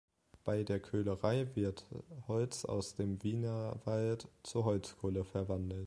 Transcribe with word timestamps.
Bei 0.45 0.63
der 0.63 0.79
Köhlerei 0.79 1.45
wird 1.53 1.85
Holz 2.27 2.65
aus 2.65 2.95
dem 2.95 3.21
Wienerwald 3.21 4.27
zu 4.41 4.65
Holzkohle 4.65 5.23
verwandelt. 5.23 5.79